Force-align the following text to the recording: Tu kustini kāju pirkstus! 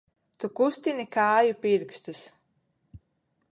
Tu 0.43 0.47
kustini 0.59 1.05
kāju 1.17 1.59
pirkstus! 1.67 2.25